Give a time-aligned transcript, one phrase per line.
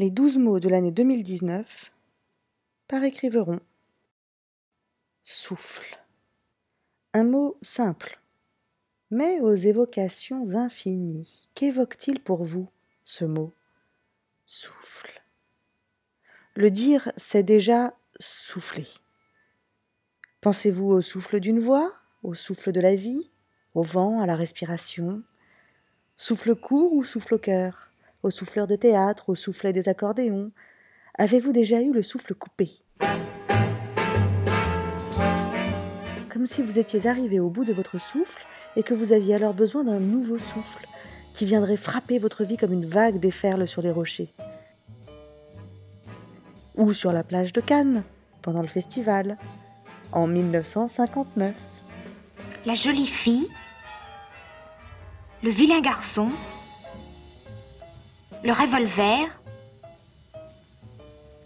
[0.00, 1.92] Les douze mots de l'année 2019
[2.88, 3.60] par écriveron.
[5.22, 6.02] Souffle.
[7.12, 8.18] Un mot simple,
[9.10, 11.50] mais aux évocations infinies.
[11.54, 12.70] Qu'évoque-t-il pour vous,
[13.04, 13.52] ce mot?
[14.46, 15.22] Souffle.
[16.54, 18.88] Le dire, c'est déjà souffler.
[20.40, 21.92] Pensez-vous au souffle d'une voix,
[22.22, 23.30] au souffle de la vie,
[23.74, 25.22] au vent, à la respiration?
[26.16, 27.89] Souffle court ou souffle au cœur?
[28.22, 30.52] Au souffleur de théâtre, au soufflet des accordéons
[31.16, 32.70] Avez-vous déjà eu le souffle coupé?
[36.28, 38.44] Comme si vous étiez arrivé au bout de votre souffle
[38.76, 40.86] et que vous aviez alors besoin d'un nouveau souffle
[41.32, 44.34] qui viendrait frapper votre vie comme une vague déferle sur les rochers.
[46.76, 48.04] Ou sur la plage de Cannes,
[48.42, 49.38] pendant le festival,
[50.12, 51.54] en 1959.
[52.66, 53.48] La jolie fille,
[55.42, 56.28] le vilain garçon,
[58.42, 59.28] le revolver,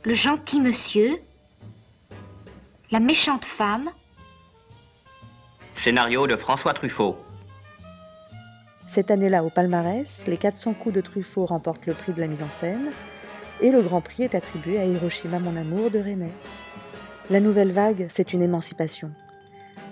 [0.05, 1.19] le gentil monsieur,
[2.91, 3.91] la méchante femme.
[5.77, 7.17] Scénario de François Truffaut.
[8.86, 12.42] Cette année-là, au palmarès, les 400 coups de Truffaut remportent le prix de la mise
[12.42, 12.92] en scène
[13.61, 16.31] et le grand prix est attribué à Hiroshima, mon amour de René.
[17.31, 19.11] La nouvelle vague, c'est une émancipation.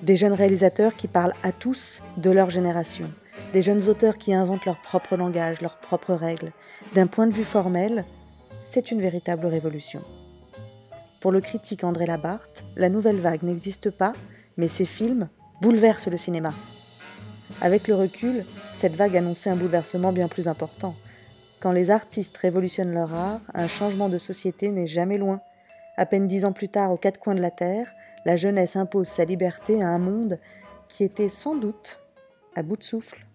[0.02, 3.10] Des jeunes réalisateurs qui parlent à tous de leur génération.
[3.52, 6.52] Des jeunes auteurs qui inventent leur propre langage, leurs propres règles.
[6.94, 8.06] D'un point de vue formel,
[8.62, 10.00] c'est une véritable révolution.
[11.20, 14.14] Pour le critique André Labarthe, la nouvelle vague n'existe pas,
[14.56, 15.28] mais ces films
[15.60, 16.54] bouleversent le cinéma.
[17.60, 20.94] Avec le recul, cette vague annonçait un bouleversement bien plus important.
[21.60, 25.42] Quand les artistes révolutionnent leur art, un changement de société n'est jamais loin.
[25.98, 27.92] À peine dix ans plus tard, aux quatre coins de la Terre,
[28.24, 30.38] la jeunesse impose sa liberté à un monde
[30.88, 32.00] qui était sans doute
[32.56, 33.26] à bout de souffle.